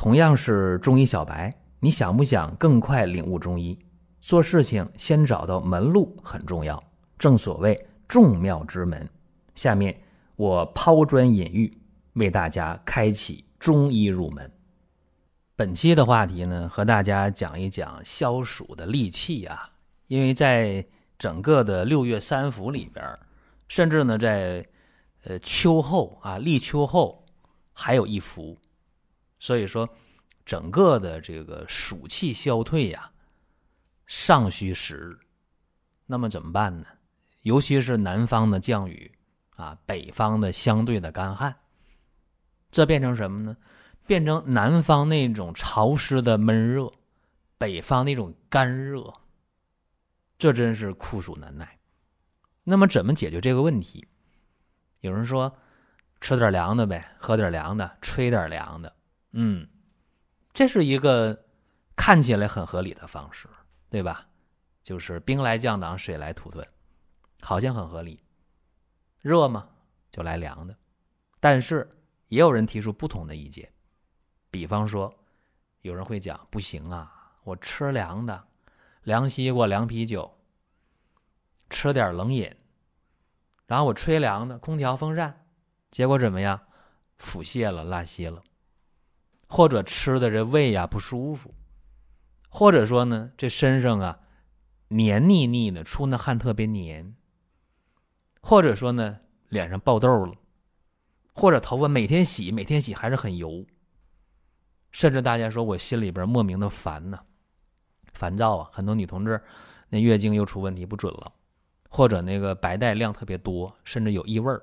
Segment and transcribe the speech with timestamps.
[0.00, 3.78] 同样是中医小白，你想不想更快领悟中医？
[4.22, 6.82] 做事情先找到门路很重要，
[7.18, 9.06] 正所谓众妙之门。
[9.54, 9.94] 下面
[10.36, 11.70] 我抛砖引玉，
[12.14, 14.50] 为大家开启中医入门。
[15.54, 19.68] 本期的话题呢，和大家讲一讲消暑的利器啊，
[20.06, 20.82] 因为在
[21.18, 23.04] 整个的六月三伏里边，
[23.68, 24.66] 甚至呢在
[25.24, 27.22] 呃秋后啊立秋后
[27.74, 28.56] 还有一伏，
[29.40, 29.88] 所以说
[30.44, 33.10] 整个的这个暑气消退呀，
[34.06, 35.18] 尚需时日。
[36.06, 36.86] 那么怎么办呢？
[37.42, 39.10] 尤其是南方的降雨
[39.56, 41.56] 啊，北方的相对的干旱，
[42.70, 43.56] 这变成什么呢？
[44.06, 46.92] 变成南方那种潮湿的闷热，
[47.56, 49.12] 北方那种干热，
[50.38, 51.78] 这真是酷暑难耐。
[52.64, 54.06] 那么怎么解决这个问题？
[55.00, 55.56] 有人说
[56.20, 58.94] 吃点凉的呗，喝点凉的，吹点凉的。
[59.32, 59.68] 嗯，
[60.52, 61.46] 这是一个
[61.94, 63.48] 看起来很合理的方式，
[63.88, 64.26] 对吧？
[64.82, 66.66] 就是兵来将挡，水来土屯，
[67.42, 68.22] 好像很合理。
[69.20, 69.68] 热嘛，
[70.10, 70.74] 就来凉的。
[71.38, 71.88] 但是
[72.28, 73.72] 也有人提出不同的意见。
[74.50, 75.14] 比方说，
[75.82, 78.48] 有人会讲不行啊，我吃凉的，
[79.02, 80.38] 凉西瓜、凉啤酒，
[81.68, 82.52] 吃点冷饮，
[83.66, 85.46] 然后我吹凉的空调、风扇，
[85.90, 86.60] 结果怎么样？
[87.18, 88.42] 腹泻了、拉稀了，
[89.50, 91.52] 或者吃的这胃呀不舒服，
[92.48, 94.20] 或者说呢，这身上啊
[94.88, 97.16] 黏腻腻的，出那汗特别黏，
[98.40, 100.34] 或者说呢，脸上爆痘了，
[101.34, 103.66] 或者头发每天洗，每天洗还是很油。
[104.92, 107.18] 甚至大家说我心里边莫名的烦呢，
[108.12, 108.70] 烦躁啊！
[108.72, 109.42] 很多女同志
[109.88, 111.32] 那月经又出问题不准了，
[111.88, 114.62] 或者那个白带量特别多，甚至有异味儿。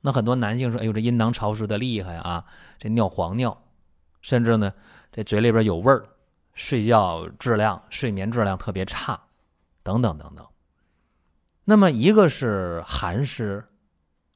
[0.00, 2.44] 那很多男性说：“哎呦，这阴囊潮湿的厉害啊，
[2.78, 3.60] 这尿黄尿，
[4.20, 4.72] 甚至呢
[5.10, 6.08] 这嘴里边有味儿，
[6.54, 9.20] 睡觉质量、睡眠质量特别差，
[9.82, 10.46] 等等等等。”
[11.64, 13.62] 那么一个是寒湿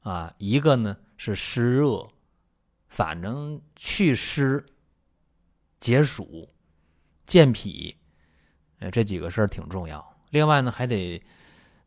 [0.01, 2.07] 啊，一个呢是湿热，
[2.87, 4.65] 反正祛湿。
[5.79, 6.47] 解暑、
[7.25, 7.93] 健脾，
[8.79, 10.15] 呃，这几个事儿挺重要。
[10.29, 11.21] 另外呢，还得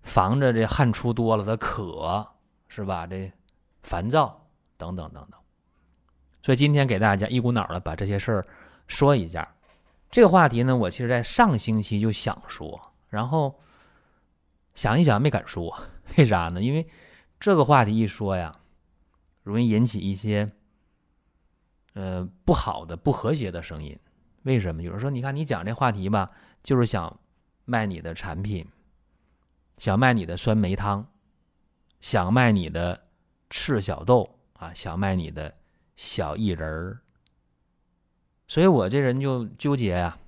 [0.02, 2.34] 防着这汗出多了的渴，
[2.68, 3.06] 是吧？
[3.06, 3.32] 这
[3.82, 4.46] 烦躁
[4.76, 5.40] 等等等等。
[6.46, 8.46] 所以今天给大家一股脑的把这些事儿
[8.86, 9.52] 说一下。
[10.12, 13.58] 这个话题呢，我其实在上星期就想说，然后
[14.76, 15.76] 想一想没敢说，
[16.16, 16.62] 为啥呢？
[16.62, 16.86] 因为
[17.40, 18.60] 这个话题一说呀，
[19.42, 20.48] 容易引起一些。
[21.94, 23.98] 呃，不好的、不和谐的声音，
[24.42, 24.82] 为什么？
[24.82, 26.30] 有人说，你看你讲这话题吧，
[26.62, 27.18] 就是想
[27.64, 28.64] 卖你的产品，
[29.78, 31.04] 想卖你的酸梅汤，
[32.00, 33.02] 想卖你的
[33.50, 35.52] 赤小豆啊，想卖你的
[35.96, 37.00] 小薏仁儿。
[38.48, 40.18] 所以我这人就纠结呀，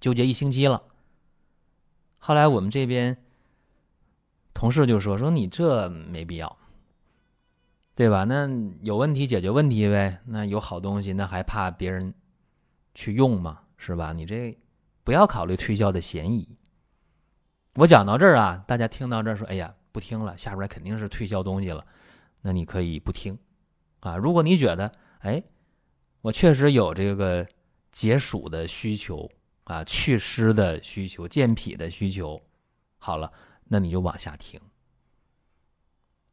[0.00, 0.82] 纠结一星期了。
[2.18, 3.16] 后来我们这边
[4.54, 6.56] 同事就说：“说你这没必要。”
[7.94, 8.24] 对吧？
[8.24, 8.48] 那
[8.80, 10.20] 有问题解决问题呗。
[10.24, 12.14] 那有好东西，那还怕别人
[12.94, 13.60] 去用吗？
[13.76, 14.14] 是吧？
[14.14, 14.56] 你这
[15.04, 16.48] 不要考虑推销的嫌疑。
[17.74, 21.84] 我讲到这儿啊，大家听到这说：“哎呀，不听了，下边肯定是推销东西了。”
[22.40, 23.38] 那你可以不听
[24.00, 24.16] 啊。
[24.16, 25.42] 如果你觉得，哎，
[26.20, 27.46] 我确实有这个
[27.92, 29.30] 解暑的需求
[29.64, 32.42] 啊，祛湿的需求，健脾的需求，
[32.98, 33.32] 好了，
[33.64, 34.60] 那你就往下听。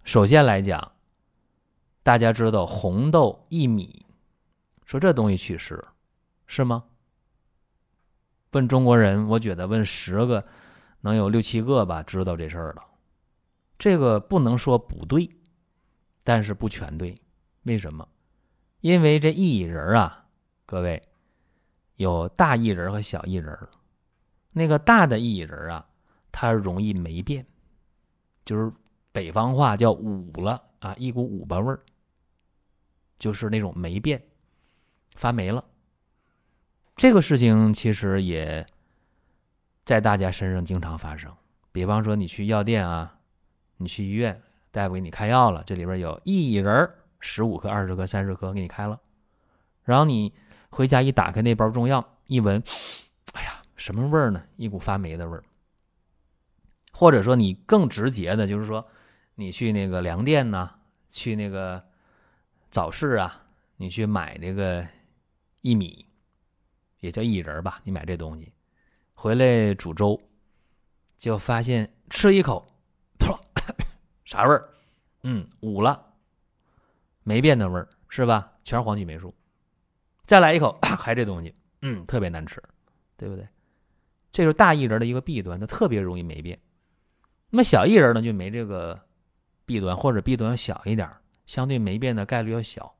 [0.03, 0.94] 首先来讲。
[2.03, 4.06] 大家知道红豆薏米，
[4.85, 5.83] 说这东西祛湿，
[6.45, 6.85] 是吗？
[8.53, 10.47] 问中国人，我觉得问十个，
[11.01, 12.83] 能有六七个吧知道这事儿了。
[13.77, 15.29] 这个不能说不对，
[16.23, 17.22] 但是不全对。
[17.67, 18.07] 为什么？
[18.81, 20.25] 因为这薏仁啊，
[20.66, 21.03] 各位
[21.97, 23.55] 有大薏仁和小薏仁
[24.51, 25.85] 那个大的薏仁啊，
[26.31, 27.45] 它容易霉变，
[28.45, 28.72] 就是
[29.11, 31.80] 北方话叫捂了啊，一股捂巴味儿。
[33.19, 34.21] 就是那种霉变，
[35.15, 35.65] 发霉了。
[36.95, 38.63] 这个事情其实也
[39.86, 41.36] 在大家身上经常发生。
[41.71, 43.19] 比方说，你去药店啊，
[43.77, 44.39] 你去医院，
[44.69, 48.99] 大夫给你开药了，这里边有薏仁儿十五克、二十克、三十克，给你开了。
[49.83, 50.33] 然后你
[50.69, 52.61] 回家一打开那包中药，一闻，
[53.33, 54.43] 哎呀，什么味儿呢？
[54.55, 55.43] 一股发霉的味儿。
[56.91, 58.87] 或者说，你更直接的，就是说，
[59.35, 60.71] 你去那个粮店呢，
[61.09, 61.83] 去那个。
[62.69, 63.43] 早市啊，
[63.77, 64.85] 你去买这个
[65.61, 66.05] 薏米，
[66.99, 67.79] 也叫薏仁吧？
[67.85, 68.51] 你买这东西
[69.13, 70.21] 回来煮粥，
[71.17, 72.67] 就发现吃一口，
[73.17, 73.39] 噗，
[74.25, 74.69] 啥味儿？
[75.23, 76.06] 嗯，捂了，
[77.27, 78.53] 霉变的味儿是吧？
[78.63, 79.35] 全是黄曲霉素。
[80.25, 82.63] 再来一口 还这东西，嗯，特别难吃，
[83.18, 83.45] 对不对？
[84.31, 86.57] 这是大薏仁的一个弊端，它特别容易霉变。
[87.50, 88.97] 那么小薏仁呢，就没这个
[89.65, 91.09] 弊端，或者弊端要小一点，
[91.45, 92.95] 相对霉变的概率要小。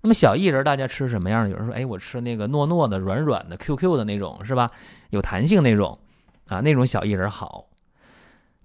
[0.00, 1.50] 那么小薏仁大家吃什么样的？
[1.50, 4.70] 有人说，哎，我吃那个糯糯的、软软的、Q Q 的那种，是吧？
[5.10, 5.96] 有弹性那种
[6.48, 7.68] 啊，那种小薏仁好。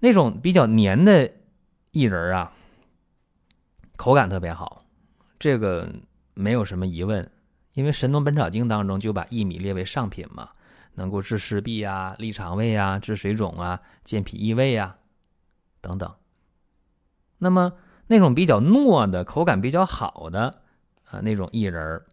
[0.00, 1.30] 那种比较黏的
[1.92, 2.52] 薏仁啊，
[3.96, 4.84] 口感特别好，
[5.38, 5.88] 这个
[6.34, 7.30] 没有什么疑问，
[7.72, 10.50] 因为《神农本草经》当中就把薏米列为上品嘛。
[10.96, 14.96] 能够治湿痹啊、利肠胃啊、治水肿啊、健脾益胃啊，
[15.80, 16.14] 等等。
[17.38, 17.72] 那么
[18.06, 20.62] 那种比较糯的口感比较好的
[21.02, 22.06] 啊那种薏仁儿，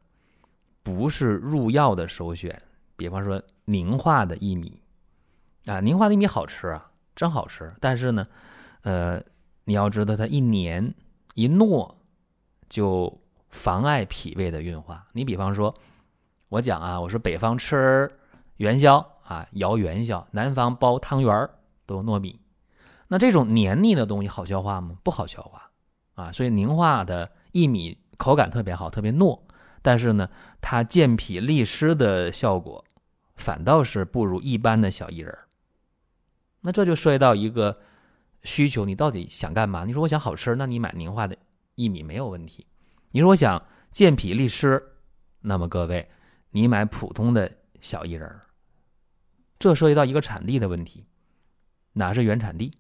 [0.81, 2.60] 不是入药的首选。
[2.95, 4.81] 比方说凝化的薏米
[5.68, 7.72] 啊，凝化的薏米好吃啊，真好吃。
[7.80, 8.25] 但是呢，
[8.81, 9.22] 呃，
[9.66, 10.92] 你要知道它一年
[11.33, 11.95] 一糯，
[12.69, 15.07] 就妨碍脾胃的运化。
[15.13, 15.74] 你比方说，
[16.50, 18.10] 我讲啊，我说北方吃。
[18.57, 21.50] 元宵啊，摇元宵；南方包汤圆儿，
[21.88, 22.39] 都糯米。
[23.07, 24.95] 那这种黏腻的东西好消化吗？
[25.01, 25.72] 不好消化
[26.13, 26.31] 啊。
[26.31, 29.39] 所以凝化的薏米口感特别好，特别糯，
[29.81, 30.30] 但是呢，
[30.62, 32.86] 它健脾利湿的效果
[33.36, 35.36] 反倒是不如一般的小薏仁。
[36.62, 37.80] 那这就涉及到一个
[38.44, 39.86] 需求，你到底想干嘛？
[39.86, 41.38] 你说我想好吃，那你买凝化的
[41.76, 42.66] 薏米没有问题。
[43.12, 44.82] 你说我想健脾利湿，
[45.42, 46.10] 那么各位，
[46.50, 47.52] 你买普通的
[47.82, 48.42] 小薏仁儿。
[49.60, 51.06] 这涉及到一个产地的问题，
[51.94, 52.72] 哪是原产地？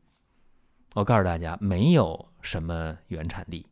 [0.93, 3.65] 我告诉大家，没有什么原产地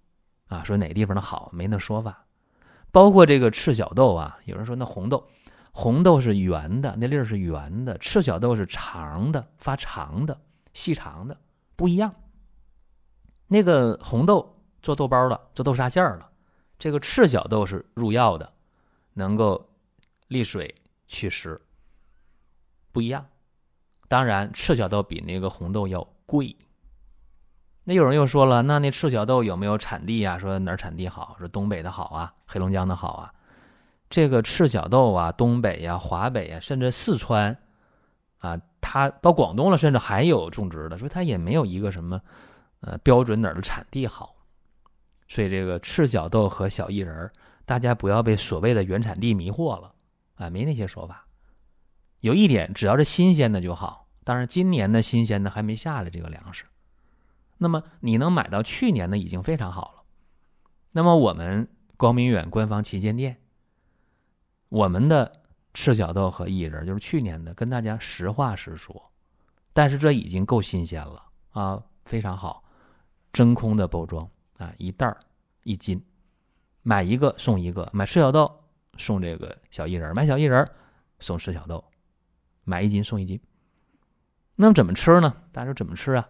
[0.48, 0.64] 啊。
[0.64, 2.26] 说哪个地方的好，没那说法。
[2.92, 5.28] 包括这个赤小豆啊，有人说那红豆，
[5.72, 10.40] 红豆是圆的，那粒儿是圆的；赤小豆是长的，发长的，
[10.74, 11.38] 细长的，
[11.80, 12.14] 不一样。
[13.48, 16.30] 那个红豆做豆包的，做豆沙馅儿了。
[16.78, 18.52] 这个赤小豆是入药的，
[19.14, 19.70] 能够
[20.28, 20.76] 利水
[21.08, 21.58] 祛湿。
[22.92, 23.26] 不一样，
[24.10, 26.54] 当然赤小豆比那个红豆要贵。
[27.86, 30.38] 那有人又说了，那那赤小豆有没有产地啊？
[30.38, 31.38] 说哪儿产地好？
[31.40, 33.34] 说东北的好啊，黑龙江的好啊。
[34.10, 37.58] 这个赤小豆啊，东北呀、华北呀，甚至四川
[38.40, 42.20] 啊，它到广东了，甚至还有种植的，所以它也没有一个什么
[42.82, 44.36] 呃标准哪儿的产地好。
[45.28, 47.32] 所以这个赤小豆和小薏仁，
[47.66, 49.94] 大家不要被所谓的原产地迷惑了
[50.36, 51.28] 啊，没那些说法。
[52.22, 54.08] 有一点，只要是新鲜的就好。
[54.24, 56.66] 当然，今年的新鲜的还没下来，这个粮食。
[57.58, 60.04] 那么你能买到去年的已经非常好了。
[60.92, 63.38] 那么我们光明远官方旗舰店，
[64.70, 65.39] 我们的
[65.74, 69.12] 赤小豆和薏仁就是去年的，跟大家实话实说。
[69.74, 72.64] 但是这已经够新鲜了啊，非常好，
[73.32, 75.18] 真空的包装啊，一袋儿
[75.64, 76.04] 一斤，
[76.82, 78.52] 买一个送一个，买赤小豆
[78.98, 80.70] 送这个小薏仁，买小薏仁
[81.20, 81.84] 送赤小豆。
[82.66, 83.42] 买一斤送一斤，
[84.56, 85.36] 那么怎么吃呢？
[85.52, 86.30] 大家说怎么吃啊？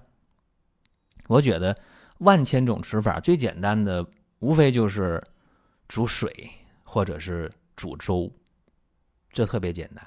[1.28, 1.78] 我觉得
[2.20, 4.06] 万千种吃法，最简单的
[4.40, 5.22] 无非就是
[5.90, 6.50] 煮水
[6.84, 8.32] 或者是煮粥，
[9.40, 10.06] 这特别简单。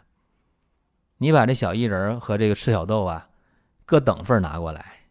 [1.17, 3.31] 你把这小薏仁和这个赤小豆啊，
[3.87, 5.07] 各等份拿过来，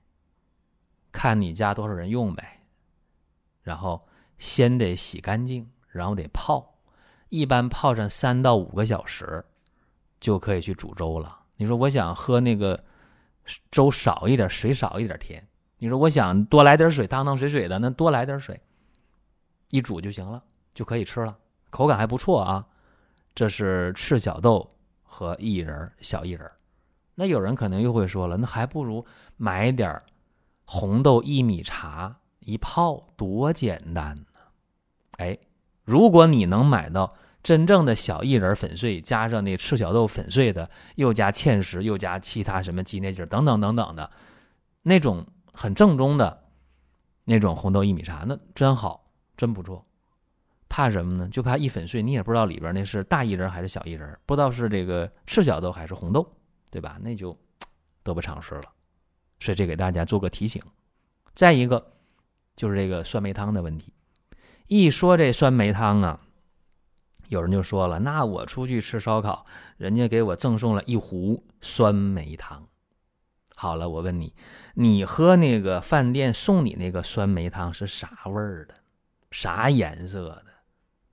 [1.12, 2.62] 看你家多少人用呗。
[3.64, 6.75] 然后先得洗干净，然后得泡，
[7.30, 9.44] 一般泡上三到五个小时。
[10.20, 11.40] 就可以去煮粥了。
[11.56, 12.84] 你说我想喝那个
[13.72, 15.48] 粥少一点，水少一点甜。
[15.80, 18.62] 你说我想多来点水，汤汤水水的，那多来点水，
[19.70, 20.44] 一煮就行了，
[20.75, 21.36] 就可以吃了，
[21.72, 22.68] 口感还不错啊。
[23.34, 26.50] 这是赤小豆和薏仁小薏仁
[27.16, 29.06] 那有人可能又会说了，那还不如
[29.38, 30.02] 买点
[30.66, 34.24] 红豆薏米茶一泡，多简单呢。
[35.18, 35.38] 哎，
[35.84, 37.14] 如果你能买到。
[37.44, 44.12] 真正的小薏仁粉碎，加上那赤小豆粉碎的，又加芡实，又加其他什么鸡内金等等等等的，
[44.84, 46.44] 那种很正宗的
[47.24, 49.84] 那种红豆薏米茶，那真好，真不错。
[50.72, 51.28] 怕什么呢？
[51.30, 56.25] 就怕一粉碎，你也不知道里边那是大薏仁还是小薏仁，不知道是这个赤小豆还是红豆，
[56.70, 56.98] 对吧？
[57.01, 57.38] 那就
[58.04, 58.63] 得不偿失了。
[59.42, 60.62] 所以这给大家做个提醒。
[61.36, 61.92] 再一个
[62.56, 63.94] 就是这个酸梅汤的问题，
[64.68, 66.22] 一说这酸梅汤啊。
[67.28, 69.46] 有人就说了：“那我出去吃烧烤，
[69.78, 72.66] 人家给我赠送了一壶酸梅汤。
[73.56, 74.34] 好了，我问你，
[74.75, 78.75] 你喝那个饭店送你那个酸梅汤是啥味儿的？
[79.32, 80.50] 啥颜色的？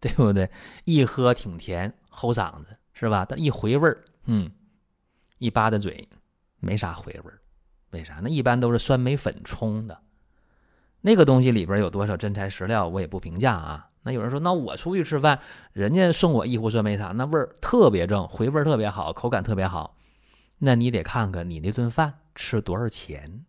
[0.01, 0.51] 对不对？
[0.85, 3.27] 一喝挺甜，齁嗓子是吧？
[3.29, 4.51] 但一回味儿，嗯，
[5.39, 6.09] 一扒的嘴，
[6.61, 7.41] 没啥回味儿。
[7.91, 8.21] 为啥？
[8.23, 9.99] 那一般都是酸梅粉冲的。
[11.01, 13.89] 那个东西里边有多少真材实料，我也不评价啊。
[14.03, 15.41] 那有人说，那我出去吃饭，
[15.73, 19.97] 人家送我一壶酸梅汤，那味儿特别正，回味特别好，口感特别好。
[20.59, 23.45] 那你得看看你那顿饭吃多少钱，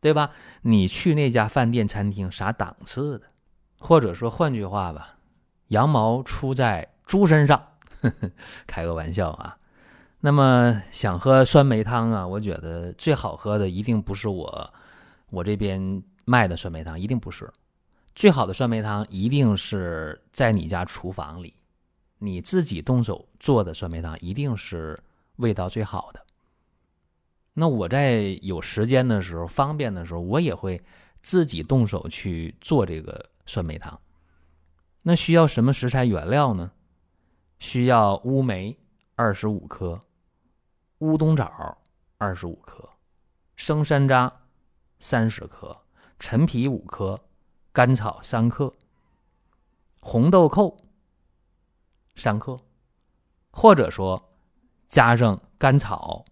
[0.00, 0.30] 对吧？
[0.62, 3.26] 你去那家饭店餐厅啥档次的？
[3.78, 5.16] 或者说换句话吧，
[5.72, 7.58] 羊毛出在猪身上，
[8.02, 8.30] 呵 呵
[8.66, 9.56] 开个玩笑啊。
[10.20, 14.74] 那么想喝酸梅汤啊，我觉得最好喝的一定不是我
[15.30, 17.50] 我这边卖的酸梅汤，一定不是。
[18.14, 21.54] 最好的酸梅汤一定是在你家厨房里，
[22.18, 24.98] 你自己动手做的酸梅汤一定是
[25.36, 26.20] 味道最好的。
[27.54, 30.80] 那我在有时间的时候、方便的时候，我也会
[31.22, 33.98] 自己动手去做这个酸梅汤。
[35.02, 36.72] 那需要什么食材原料呢？
[37.58, 38.78] 需要乌梅
[39.14, 40.00] 二十五克。
[40.98, 41.76] 乌冬枣
[42.16, 42.88] 二十五克，
[43.56, 44.32] 生山楂
[45.00, 45.76] 三十克，
[46.20, 47.20] 陈皮五克，
[47.72, 48.72] 甘草三克，
[49.98, 50.76] 红豆蔻
[52.14, 52.56] 三克，
[53.50, 54.32] 或者说
[54.88, 56.24] 加上甘草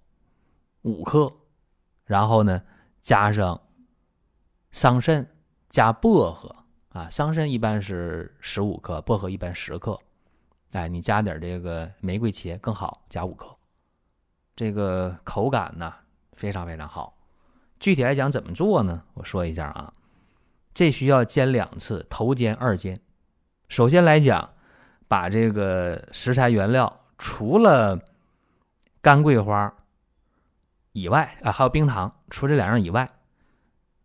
[0.83, 1.33] 五克，
[2.05, 2.63] 然后呢
[3.03, 3.61] 加上
[4.71, 5.27] 桑葚
[5.69, 6.60] 加薄荷
[6.91, 9.99] 啊，桑葚一般是十五克，薄荷一般十克，
[10.73, 13.47] 哎，你加点这个玫瑰茄更好，加五克。
[14.57, 15.95] 这个口感呢
[16.33, 17.17] 非常非常好。
[17.79, 19.03] 具体来讲怎么做呢？
[19.15, 19.93] 我说一下啊，
[20.75, 23.01] 这需要煎两次，头煎二煎。
[23.69, 24.53] 首先来讲，
[25.07, 27.97] 把这个食材原料除了
[29.01, 29.73] 干桂花
[30.93, 33.09] 以外啊，还有冰糖，除这两样以外，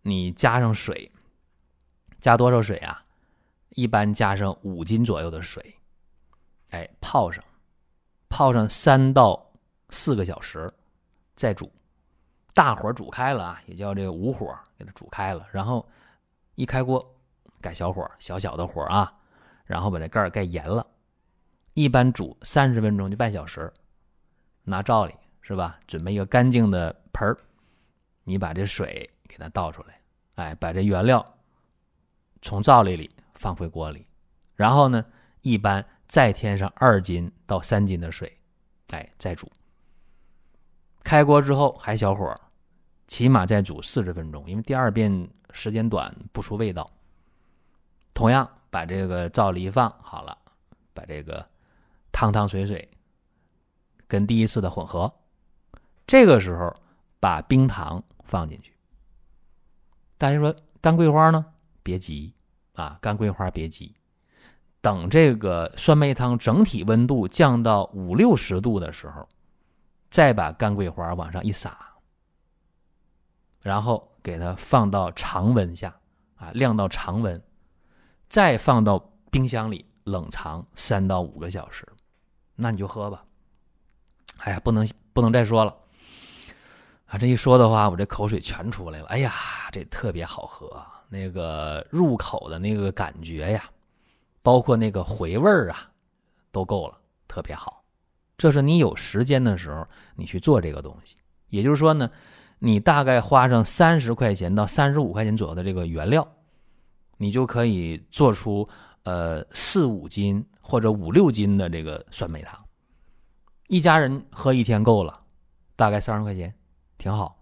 [0.04, 1.12] 你加上水，
[2.26, 3.06] 加多少水啊？
[3.76, 5.76] 一般加上五斤左右的水，
[6.72, 7.44] 哎，泡上，
[8.30, 9.40] 泡上三到。
[9.92, 10.74] 四个小时，
[11.36, 11.72] 再煮，
[12.56, 15.88] 大火煮开了啊，也叫这个无火给它煮开了，然后
[16.56, 17.16] 一开锅
[17.62, 19.16] 改小火，小小的火啊，
[19.64, 20.84] 然后把这盖盖严了，
[21.76, 23.72] 一般煮三十分钟就半小时，
[24.64, 25.14] 拿罩里
[25.44, 25.80] 是吧？
[25.86, 27.38] 准备一个干净的盆儿，
[28.24, 30.02] 你把这水给它倒出来，
[30.34, 31.24] 哎，把这原料
[32.46, 34.06] 从灶里里放回锅里，
[34.54, 35.04] 然后呢，
[35.42, 38.32] 一般再添上二斤到三斤的水，
[38.92, 39.52] 哎，再煮。
[41.04, 42.40] 开锅之后还小火，
[43.08, 46.88] 起码再煮四十分钟，因为第二遍时间短不出味道。
[48.14, 50.38] 同样把这个灶里一放好了，
[50.94, 51.44] 把这个
[52.12, 52.88] 汤汤水水
[54.08, 55.12] 跟第一次的混合，
[56.06, 56.72] 这个时候
[57.20, 58.72] 把冰糖放进去。
[60.20, 61.44] 大家说干桂花呢？
[61.86, 62.34] 别急
[62.74, 63.96] 啊，干桂花别急，
[64.82, 69.30] 等这个酸梅汤整体温度降到五六十度的时候。
[70.12, 71.78] 再把干桂花往上一撒，
[73.62, 75.94] 然后给它放到常温下，
[76.36, 77.42] 啊，晾到常温，
[78.30, 78.98] 再放到
[79.30, 81.86] 冰箱里冷藏三到五个小时，
[82.56, 83.26] 那你就喝吧。
[84.38, 85.76] 哎呀，不能不能再说了，
[87.08, 89.08] 啊，这一说的话，我这口水全出来了。
[89.08, 89.34] 哎呀，
[89.70, 93.70] 这特别好喝，那个入口的那个感觉呀，
[94.42, 95.90] 包括那个回味儿啊，
[96.52, 96.98] 都够了，
[97.28, 97.84] 特别好。
[98.38, 101.16] 这是你有时间的时候，你去做这个东西。
[101.50, 102.10] 也就是说呢，
[102.60, 106.28] 你大概花上三十块钱到三十五块钱左右的这个原料，
[107.18, 108.68] 你就可以做出
[109.04, 112.62] 呃四五斤或者五六斤的这个酸梅汤。
[113.68, 115.22] 一家人喝一天够了，
[115.76, 116.54] 大概三十块钱，
[116.98, 117.42] 挺好。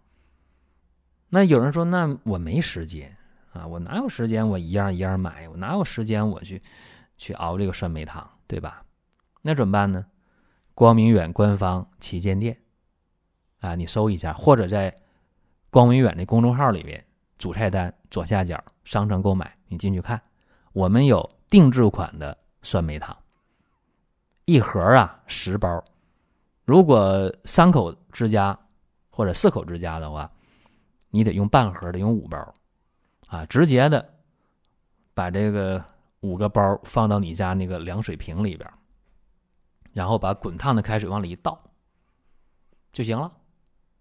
[1.29, 3.17] 那有人说，那我没时间
[3.53, 4.47] 啊，我哪有时间？
[4.47, 6.61] 我一样一样买，我哪有时间我去
[7.17, 8.83] 去熬这个酸梅汤，对吧？
[9.41, 10.05] 那怎么办呢？
[10.73, 12.57] 光明远官方旗舰店，
[13.59, 14.95] 啊，你搜一下，或者在
[15.69, 17.05] 光明远的公众号里边
[17.37, 20.19] 主菜单左下角商城购买，你进去看，
[20.71, 23.15] 我们有定制款的酸梅汤，
[24.45, 25.83] 一盒啊十包，
[26.65, 28.57] 如果三口之家
[29.11, 30.31] 或者四口之家的话，
[31.11, 32.53] 你得用半盒的，用五包，
[33.27, 34.13] 啊，直接的
[35.13, 35.83] 把这个
[36.21, 38.69] 五个包放到你家那个凉水瓶里边。
[39.91, 41.69] 然后把滚烫的开水往里一倒，
[42.91, 43.31] 就行了。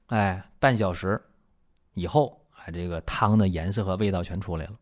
[0.07, 1.23] 哎，半小时
[1.93, 4.73] 以后，哎，这个汤的颜色和味道全出来了。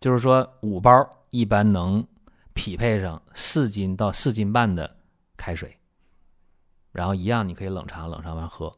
[0.00, 2.02] 就是说，五包一般能
[2.54, 4.96] 匹配上四斤到四斤半的
[5.36, 5.76] 开水，
[6.90, 8.74] 然后一样你可以冷藏，冷藏完喝。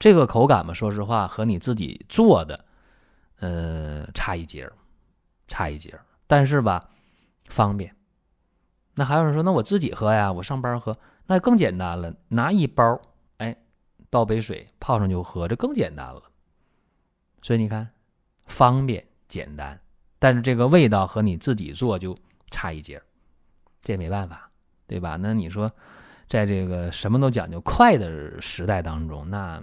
[0.00, 2.64] 这个口感嘛，说实话和你自己做的，
[3.42, 4.72] 呃，差一截儿，
[5.48, 6.00] 差一截儿。
[6.28, 6.88] 但是吧，
[7.48, 7.94] 方便。
[8.94, 10.96] 那还有人说，那我自己喝呀，我上班喝，
[11.26, 13.00] 那更简单了，拿一包，
[13.38, 13.56] 哎，
[14.10, 16.22] 倒杯水泡上就喝，这更简单了。
[17.42, 17.90] 所以你看，
[18.46, 19.80] 方便简单，
[20.20, 22.16] 但是这个味道和你自己做就
[22.52, 23.02] 差一截
[23.82, 24.48] 这也没办法，
[24.86, 25.16] 对吧？
[25.16, 25.68] 那你说，
[26.28, 29.60] 在这个什么都讲究快的时代当中，那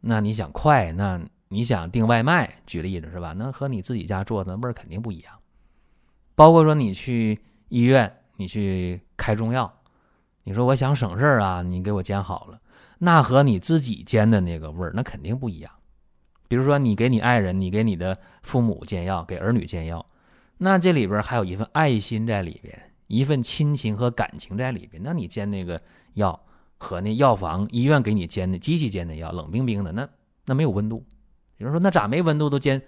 [0.00, 1.18] 那你想快，那
[1.52, 3.34] 你想订外卖，举例子是吧？
[3.36, 5.34] 那和你自己家做的味儿肯定不一样。
[6.34, 9.70] 包括说你去医院，你去开中药。
[10.44, 12.58] 你说我想省事儿啊，你给我煎好了，
[12.98, 15.70] 那和你自己煎的那个味儿那肯定不一样。
[16.48, 20.04] 比如说你给你爱人、你给你的父母煎药，给儿女煎药，
[20.56, 25.02] 那这里边还有一份爱心在里边，一份亲情和感情在里边。
[25.02, 25.78] 那你煎那个
[26.14, 26.40] 药
[26.78, 30.08] 和那药房、医院给你煎的机器煎的药，冷冰冰的，那
[30.46, 31.04] 那没有温度。
[31.62, 32.50] 有人说那咋没温度？
[32.50, 32.82] 都煎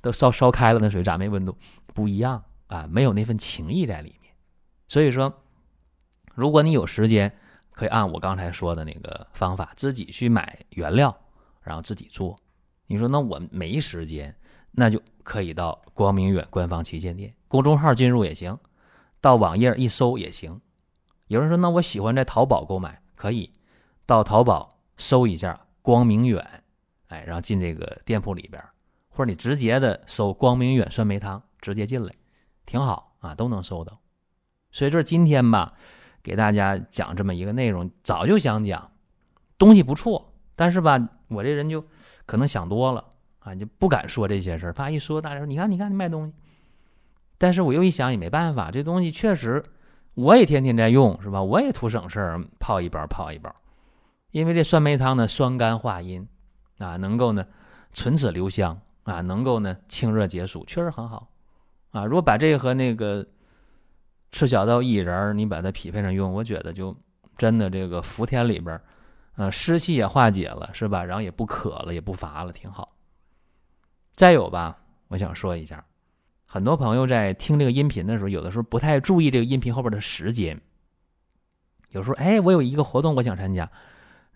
[0.00, 1.56] 都烧烧开了，那水咋没温度？
[1.86, 4.32] 不一样啊，没有那份情谊在里面。
[4.86, 5.32] 所以说。
[6.34, 7.30] 如果你有时间，
[7.72, 11.14] 可以按我刚才说的那个方法，自己去买原料，
[11.60, 12.34] 然后自己做。
[12.86, 14.34] 你说那我没时间，
[14.70, 18.58] 那就可以到光明远官方旗舰店公众号进入也行，
[19.20, 20.58] 到网页一搜也行。
[21.26, 23.52] 有人说那我喜欢在淘宝购买，可以
[24.06, 26.61] 到淘宝搜一下光明远，
[27.12, 28.62] 哎，然后进这个店铺里边，
[29.10, 32.12] 或者你直接的搜光明远酸梅汤，直接进来，
[32.66, 34.00] 挺好啊，都能搜到。
[34.70, 35.74] 所以就是今天吧。
[36.24, 38.92] 给大家讲这么一个内容，早就想讲，
[39.58, 41.84] 东西不错，但是吧，我这人就
[42.26, 43.04] 可能想多了
[43.40, 46.32] 啊，就不敢说这些事儿，怕一说大家说你看你看你卖东西，
[47.38, 49.60] 但是我又一想也没办法，这东西确实
[50.14, 51.42] 我也天天在用，是吧？
[51.42, 53.52] 我也图省事儿，泡一包泡一包，
[54.30, 56.24] 因为这酸梅汤呢酸甘化阴
[56.82, 57.46] 啊，能够呢
[57.92, 61.28] 唇齿留香啊，能够呢清热解暑，确实很好
[61.90, 62.04] 啊。
[62.04, 63.26] 如果把这个和那个。
[64.34, 66.96] 赤小豆薏仁，你把它匹配上用，我觉得就
[67.36, 68.80] 真的这个伏天里边，
[69.36, 71.04] 呃，湿气也化解了，是吧？
[71.04, 72.96] 然后也不渴了，也不乏了，挺好。
[74.14, 75.84] 再有吧，我想说一下，
[76.46, 80.58] 很多朋友在听这个音频的时候，有的时候不太注意这个音频后边的时间。
[81.90, 83.70] 有时候，哎，我有一个活动，我想参加，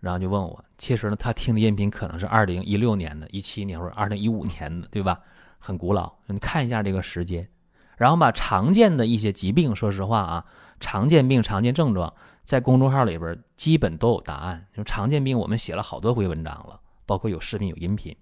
[0.01, 5.21] 然后就问我，其实呢，他听的音频可能是二零一六年的、一七年或者二零一五年的，对吧？
[5.59, 7.49] 很古老，你看一下这个时间。
[7.97, 10.45] 然后把常见的一些疾病，说实话啊，
[10.81, 12.13] 常见病、常见症状，
[12.45, 14.67] 在公众号里边基本都有答案。
[14.77, 18.15] 就常见病，我们写了好多回文章了，包括有视频、有音频。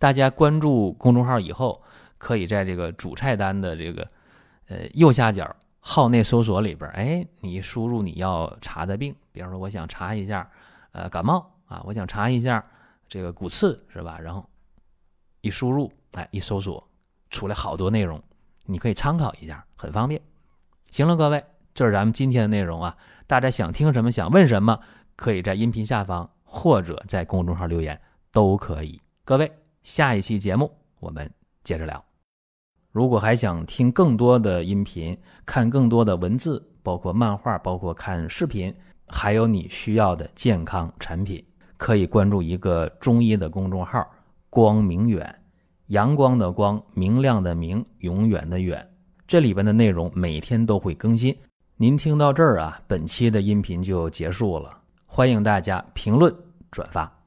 [0.00, 1.80] 大家关注公众号以后，
[2.18, 4.06] 可以在这个主菜单的这个
[4.66, 5.48] 呃右下角
[5.78, 10.50] 号内搜索里边，哎，你输入你要查的病，比方说我想查一下
[10.94, 12.64] 呃感冒啊，我想查一下
[13.08, 14.18] 这个骨刺是吧？
[14.18, 14.48] 然后
[15.42, 16.88] 一输入，哎，一搜索
[17.30, 18.22] 出来好多内容。
[18.64, 20.20] 你可以参考一下，很方便。
[20.90, 22.96] 行了，各位，这是咱们今天的内容啊。
[23.26, 24.80] 大家想听什么，想问什么，
[25.16, 29.00] 可以在音频下方或者在公众号留言都可以。
[29.24, 29.50] 各位，
[29.82, 31.30] 下一期节目我们
[31.62, 32.02] 接着聊。
[32.92, 38.72] 如果还想听更多的音频，看更多的文字，包括漫画，包括看视频，
[39.06, 41.44] 还有你需要的健康产品，
[41.76, 44.04] 可以关注一个中医的公众号
[44.50, 45.34] “光明远”。
[45.88, 48.86] 阳光的光，明亮的明，永远的远。
[49.26, 51.36] 这里边的内容每天都会更新。
[51.76, 54.78] 您听到这儿啊，本期的音频就结束了。
[55.06, 56.34] 欢迎大家评论
[56.70, 57.23] 转发。